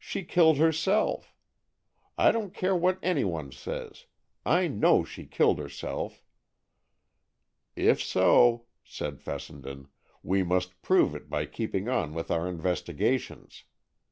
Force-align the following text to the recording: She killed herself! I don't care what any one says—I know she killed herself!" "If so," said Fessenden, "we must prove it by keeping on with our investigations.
She 0.00 0.24
killed 0.24 0.56
herself! 0.58 1.36
I 2.18 2.32
don't 2.32 2.52
care 2.52 2.74
what 2.74 2.98
any 3.00 3.22
one 3.22 3.52
says—I 3.52 4.66
know 4.66 5.04
she 5.04 5.24
killed 5.24 5.60
herself!" 5.60 6.20
"If 7.76 8.02
so," 8.02 8.66
said 8.82 9.20
Fessenden, 9.20 9.86
"we 10.20 10.42
must 10.42 10.82
prove 10.82 11.14
it 11.14 11.30
by 11.30 11.46
keeping 11.46 11.88
on 11.88 12.12
with 12.12 12.28
our 12.28 12.48
investigations. 12.48 13.62